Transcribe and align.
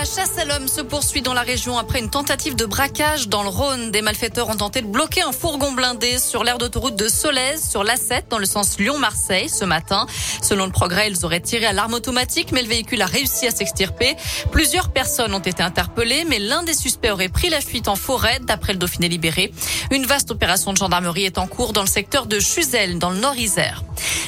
La 0.00 0.06
chasse 0.06 0.38
à 0.38 0.46
l'homme 0.46 0.66
se 0.66 0.80
poursuit 0.80 1.20
dans 1.20 1.34
la 1.34 1.42
région 1.42 1.76
après 1.76 1.98
une 1.98 2.08
tentative 2.08 2.56
de 2.56 2.64
braquage 2.64 3.28
dans 3.28 3.42
le 3.42 3.50
Rhône. 3.50 3.90
Des 3.90 4.00
malfaiteurs 4.00 4.48
ont 4.48 4.56
tenté 4.56 4.80
de 4.80 4.86
bloquer 4.86 5.20
un 5.20 5.30
fourgon 5.30 5.72
blindé 5.72 6.18
sur 6.18 6.42
l'aire 6.42 6.56
d'autoroute 6.56 6.96
de 6.96 7.06
Solèze, 7.06 7.68
sur 7.68 7.84
l'A7, 7.84 8.22
dans 8.30 8.38
le 8.38 8.46
sens 8.46 8.78
Lyon-Marseille, 8.78 9.50
ce 9.50 9.66
matin. 9.66 10.06
Selon 10.40 10.64
le 10.64 10.72
progrès, 10.72 11.10
ils 11.10 11.26
auraient 11.26 11.42
tiré 11.42 11.66
à 11.66 11.74
l'arme 11.74 11.92
automatique, 11.92 12.50
mais 12.50 12.62
le 12.62 12.68
véhicule 12.68 13.02
a 13.02 13.06
réussi 13.06 13.46
à 13.46 13.50
s'extirper. 13.50 14.16
Plusieurs 14.50 14.90
personnes 14.90 15.34
ont 15.34 15.38
été 15.38 15.62
interpellées, 15.62 16.24
mais 16.26 16.38
l'un 16.38 16.62
des 16.62 16.72
suspects 16.72 17.10
aurait 17.10 17.28
pris 17.28 17.50
la 17.50 17.60
fuite 17.60 17.86
en 17.86 17.96
forêt, 17.96 18.38
d'après 18.40 18.72
le 18.72 18.78
Dauphiné 18.78 19.10
libéré. 19.10 19.52
Une 19.90 20.06
vaste 20.06 20.30
opération 20.30 20.72
de 20.72 20.78
gendarmerie 20.78 21.26
est 21.26 21.36
en 21.36 21.46
cours 21.46 21.74
dans 21.74 21.82
le 21.82 21.86
secteur 21.86 22.24
de 22.24 22.40
Chuzel, 22.40 22.98
dans 22.98 23.10
le 23.10 23.18
Nord-Isère. 23.18 23.84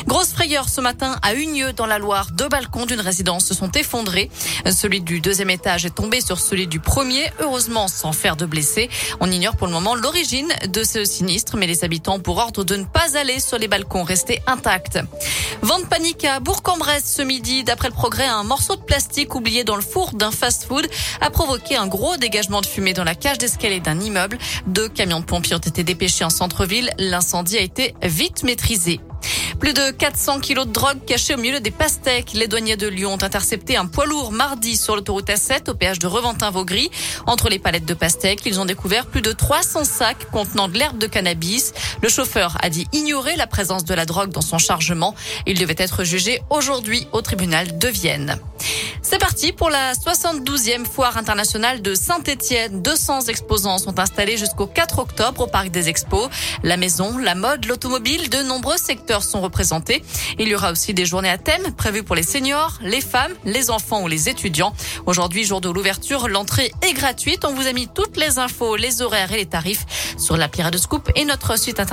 Grosse 0.07 0.33
frayeur 0.33 0.69
ce 0.69 0.83
matin 0.83 1.17
à 1.23 1.33
Unieux 1.33 1.73
dans 1.73 1.87
la 1.87 1.99
Loire. 1.99 2.29
Deux 2.33 2.49
balcons 2.49 2.85
d'une 2.85 3.01
résidence 3.01 3.47
se 3.47 3.55
sont 3.55 3.71
effondrés. 3.71 4.31
Celui 4.71 5.01
du 5.01 5.21
deuxième 5.21 5.49
étage 5.49 5.62
est 5.67 5.95
tombé 5.95 6.21
sur 6.21 6.39
celui 6.39 6.67
du 6.67 6.81
premier, 6.81 7.31
heureusement 7.41 7.89
sans 7.89 8.13
faire 8.13 8.37
de 8.37 8.47
blessés. 8.47 8.91
On 9.21 9.31
ignore 9.31 9.57
pour 9.57 9.67
le 9.67 9.73
moment 9.73 9.95
l'origine 9.95 10.53
de 10.69 10.85
ce 10.85 11.05
sinistre, 11.05 11.57
mais 11.57 11.67
les 11.67 11.85
habitants 11.85 12.19
pour 12.19 12.39
ordre 12.39 12.65
de 12.65 12.77
ne 12.77 12.85
pas 12.85 13.17
aller 13.17 13.41
sur 13.41 13.59
les 13.59 13.69
balcons 13.69 14.03
restés 14.03 14.43
intacts. 14.47 14.99
Vente 15.63 15.89
panique 15.89 16.25
à 16.25 16.41
Bourg-en-Bresse 16.41 17.15
ce 17.17 17.23
midi. 17.23 17.65
D'après 17.65 17.89
le 17.89 17.95
progrès, 17.95 18.27
un 18.27 18.43
morceau 18.45 18.77
de 18.77 18.83
plastique 18.83 19.35
oublié 19.35 19.65
dans 19.65 19.77
le 19.77 19.83
four 19.83 20.13
d'un 20.13 20.31
fast-food 20.31 20.87
a 21.21 21.31
provoqué 21.31 21.77
un 21.77 21.87
gros 21.87 22.17
dégagement 22.17 22.61
de 22.61 22.67
fumée 22.67 22.93
dans 22.93 23.05
la 23.05 23.15
cage 23.15 23.39
d'escalier 23.39 23.81
d'un 23.81 24.01
immeuble. 24.01 24.39
Deux 24.67 24.89
camions 24.89 25.21
de 25.21 25.25
pompiers 25.25 25.55
ont 25.55 25.59
été 25.59 25.85
dépêchés 25.85 26.25
en 26.25 26.31
centre-ville. 26.31 26.91
L'incendie 26.99 27.59
a 27.59 27.63
été 27.63 27.95
vite 28.03 28.43
maîtrisé. 28.43 29.01
Plus 29.63 29.75
de 29.75 29.93
400 29.93 30.41
kilos 30.41 30.67
de 30.67 30.73
drogue 30.73 30.99
cachés 31.07 31.35
au 31.35 31.37
milieu 31.37 31.61
des 31.61 31.71
pastèques. 31.71 32.33
Les 32.35 32.49
douaniers 32.49 32.77
de 32.77 32.89
Lyon 32.89 33.13
ont 33.13 33.23
intercepté 33.23 33.77
un 33.77 33.87
poids 33.87 34.07
lourd 34.07 34.33
mardi 34.33 34.77
sur 34.77 34.97
l'autoroute 34.97 35.29
A7 35.29 35.71
au 35.71 35.75
péage 35.75 36.01
de 36.01 36.09
Reventin-Vaugry. 36.09 36.91
Entre 37.29 37.49
les 37.49 37.61
palettes 37.61 37.85
de 37.85 37.95
pastèques, 37.95 38.41
ils 38.45 38.59
ont 38.59 38.65
découvert 38.65 39.07
plus 39.07 39.23
de 39.23 39.31
300 39.31 39.85
sacs 39.85 40.29
contenant 40.33 40.67
de 40.67 40.77
l'herbe 40.77 40.99
de 40.99 41.07
cannabis. 41.07 41.75
Le 42.03 42.09
chauffeur 42.09 42.57
a 42.61 42.69
dit 42.69 42.89
ignorer 42.93 43.37
la 43.37 43.47
présence 43.47 43.85
de 43.85 43.95
la 43.95 44.07
drogue 44.07 44.31
dans 44.31 44.41
son 44.41 44.59
chargement. 44.59 45.15
Il 45.47 45.57
devait 45.57 45.77
être 45.79 46.03
jugé 46.03 46.43
aujourd'hui 46.51 47.07
au 47.13 47.23
tribunal 47.23 47.79
de 47.79 47.87
Vienne. 47.87 48.41
C'est 49.03 49.19
parti 49.19 49.53
pour 49.53 49.71
la 49.71 49.93
72e 49.93 50.85
foire 50.85 51.17
internationale 51.17 51.81
de 51.81 51.95
Saint-Étienne. 51.95 52.83
200 52.83 53.27
exposants 53.27 53.79
sont 53.79 54.01
installés 54.01 54.37
jusqu'au 54.37 54.67
4 54.67 54.99
octobre 54.99 55.43
au 55.43 55.47
parc 55.47 55.71
des 55.71 55.89
expos. 55.89 56.29
La 56.65 56.77
maison, 56.77 57.19
la 57.19 57.37
mode, 57.37 57.67
l'automobile, 57.67 58.31
de 58.31 58.43
nombreux 58.43 58.79
secteurs 58.79 59.23
sont 59.23 59.41
représentés. 59.41 60.03
Il 60.39 60.49
y 60.49 60.55
aura 60.57 60.73
aussi 60.73 60.95
des 60.95 61.05
journées 61.05 61.31
à 61.31 61.39
thème 61.39 61.73
prévues 61.73 62.03
pour 62.03 62.17
les 62.17 62.23
seniors, 62.23 62.79
les 62.83 63.01
femmes, 63.01 63.33
les 63.45 63.71
enfants 63.71 64.03
ou 64.03 64.09
les 64.09 64.29
étudiants. 64.29 64.75
Aujourd'hui, 65.07 65.45
jour 65.45 65.61
de 65.61 65.69
l'ouverture, 65.69 66.29
l'entrée 66.29 66.73
est 66.83 66.95
gratuite. 66.95 67.45
On 67.45 67.55
vous 67.55 67.67
a 67.67 67.73
mis 67.73 67.89
toutes 67.89 68.17
les 68.17 68.39
infos, 68.39 68.75
les 68.75 69.03
horaires 69.03 69.33
et 69.33 69.37
les 69.37 69.47
tarifs 69.47 69.85
sur 70.19 70.37
l'appli 70.37 70.63
Radescoop 70.63 71.11
et 71.15 71.25
notre 71.25 71.59
site 71.59 71.79
internet 71.79 71.92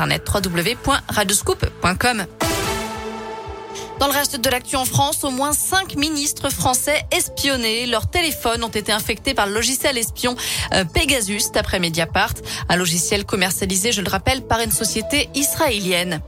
Dans 4.00 4.08
le 4.08 4.14
reste 4.14 4.39
de 4.39 4.50
l'actu 4.50 4.78
en 4.78 4.86
France, 4.86 5.25
au 5.25 5.30
moins 5.30 5.52
cinq 5.52 5.97
ministres 5.97 6.50
français 6.50 7.03
espionnés. 7.11 7.86
Leurs 7.86 8.09
téléphones 8.09 8.64
ont 8.64 8.69
été 8.69 8.94
infectés 8.94 9.33
par 9.33 9.45
le 9.45 9.53
logiciel 9.53 9.97
espion 9.97 10.38
euh, 10.73 10.86
Pegasus, 10.86 11.52
d'après 11.53 11.80
Mediapart. 11.80 12.33
Un 12.69 12.78
logiciel 12.78 13.25
commercialisé, 13.25 13.91
je 13.91 14.02
le 14.02 14.09
rappelle, 14.09 14.41
par 14.41 14.61
une 14.61 14.72
société 14.72 15.30
israélienne. 15.36 16.22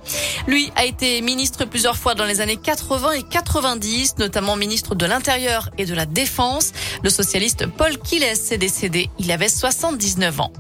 Lui 0.48 0.70
a 0.76 0.84
été 0.84 1.22
ministre 1.22 1.64
plusieurs 1.64 1.96
fois 1.96 2.14
dans 2.14 2.26
les 2.26 2.42
années 2.42 2.58
80 2.58 3.14
et 3.14 3.24
90, 3.24 4.16
notamment 4.18 4.58
ministre 4.58 4.94
de 4.94 5.06
l'Intérieur 5.06 5.70
et 5.78 5.86
de 5.86 5.94
la 5.94 6.06
Défense. 6.06 6.74
Le 7.04 7.10
socialiste 7.10 7.68
Paul 7.68 7.98
Kiles 7.98 8.24
est 8.24 8.58
décédé. 8.58 9.10
Il 9.18 9.32
avait 9.32 9.48
79 9.48 10.42
ans. 10.42 10.52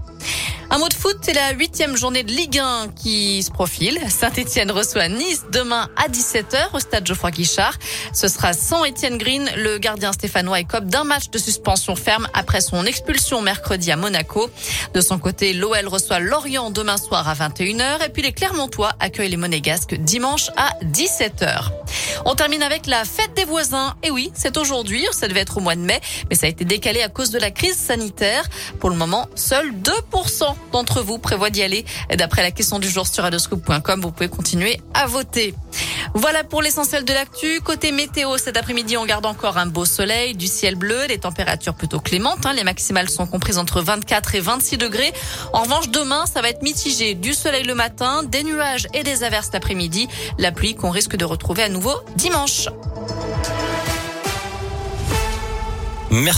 Un 0.73 0.77
mot 0.77 0.87
de 0.87 0.93
foot, 0.93 1.17
c'est 1.21 1.33
la 1.33 1.51
huitième 1.51 1.97
journée 1.97 2.23
de 2.23 2.31
Ligue 2.31 2.57
1 2.57 2.93
qui 2.95 3.43
se 3.43 3.51
profile. 3.51 3.99
Saint-Etienne 4.07 4.71
reçoit 4.71 5.09
Nice 5.09 5.43
demain 5.51 5.89
à 5.97 6.07
17h 6.07 6.73
au 6.73 6.79
stade 6.79 7.05
Geoffroy 7.05 7.31
Guichard. 7.31 7.77
Ce 8.13 8.29
sera 8.29 8.53
sans 8.53 8.85
Etienne 8.85 9.17
Green. 9.17 9.49
Le 9.57 9.79
gardien 9.79 10.13
stéphanois 10.13 10.61
écope 10.61 10.85
d'un 10.85 11.03
match 11.03 11.29
de 11.29 11.37
suspension 11.37 11.97
ferme 11.97 12.25
après 12.33 12.61
son 12.61 12.85
expulsion 12.85 13.41
mercredi 13.41 13.91
à 13.91 13.97
Monaco. 13.97 14.49
De 14.93 15.01
son 15.01 15.19
côté, 15.19 15.51
l'OL 15.51 15.89
reçoit 15.89 16.21
Lorient 16.21 16.71
demain 16.71 16.95
soir 16.95 17.27
à 17.27 17.33
21h 17.33 18.05
et 18.05 18.09
puis 18.09 18.21
les 18.21 18.31
Clermontois 18.31 18.93
accueillent 19.01 19.29
les 19.29 19.35
Monégasques 19.35 19.95
dimanche 19.95 20.51
à 20.55 20.71
17h. 20.85 21.80
On 22.25 22.35
termine 22.35 22.63
avec 22.63 22.87
la 22.87 23.05
fête 23.05 23.33
des 23.35 23.45
voisins. 23.45 23.95
Et 24.03 24.11
oui, 24.11 24.31
c'est 24.33 24.57
aujourd'hui. 24.57 25.05
Ça 25.11 25.27
devait 25.27 25.41
être 25.41 25.57
au 25.57 25.61
mois 25.61 25.75
de 25.75 25.81
mai, 25.81 25.99
mais 26.29 26.35
ça 26.35 26.45
a 26.45 26.49
été 26.49 26.65
décalé 26.65 27.01
à 27.01 27.09
cause 27.09 27.31
de 27.31 27.39
la 27.39 27.51
crise 27.51 27.77
sanitaire. 27.77 28.43
Pour 28.79 28.89
le 28.89 28.95
moment, 28.95 29.27
seuls 29.35 29.71
2% 29.71 30.55
d'entre 30.71 31.01
vous 31.01 31.17
prévoient 31.17 31.49
d'y 31.49 31.63
aller. 31.63 31.85
D'après 32.15 32.41
la 32.41 32.51
question 32.51 32.79
du 32.79 32.89
jour 32.89 33.07
sur 33.07 33.25
adoscoop.com, 33.25 34.01
vous 34.01 34.11
pouvez 34.11 34.29
continuer 34.29 34.79
à 34.93 35.07
voter. 35.07 35.53
Voilà 36.13 36.43
pour 36.43 36.61
l'essentiel 36.61 37.05
de 37.05 37.13
l'actu. 37.13 37.61
Côté 37.61 37.91
météo, 37.91 38.37
cet 38.37 38.57
après-midi, 38.57 38.97
on 38.97 39.05
garde 39.05 39.25
encore 39.25 39.57
un 39.57 39.65
beau 39.65 39.85
soleil, 39.85 40.35
du 40.35 40.47
ciel 40.47 40.75
bleu, 40.75 41.07
des 41.07 41.19
températures 41.19 41.73
plutôt 41.73 41.99
clémentes. 41.99 42.45
Hein. 42.45 42.53
Les 42.53 42.63
maximales 42.63 43.09
sont 43.09 43.25
comprises 43.25 43.57
entre 43.57 43.81
24 43.81 44.35
et 44.35 44.39
26 44.39 44.77
degrés. 44.77 45.13
En 45.53 45.63
revanche, 45.63 45.89
demain, 45.89 46.25
ça 46.25 46.41
va 46.41 46.49
être 46.49 46.63
mitigé. 46.63 47.13
Du 47.13 47.33
soleil 47.33 47.63
le 47.63 47.75
matin, 47.75 48.23
des 48.23 48.43
nuages 48.43 48.87
et 48.93 49.03
des 49.03 49.23
averses 49.23 49.45
cet 49.45 49.55
après-midi. 49.55 50.07
La 50.37 50.51
pluie 50.51 50.75
qu'on 50.75 50.91
risque 50.91 51.15
de 51.15 51.25
retrouver 51.25 51.63
à 51.63 51.69
nouveau 51.69 51.93
dimanche. 52.15 52.67
Merci. 56.11 56.29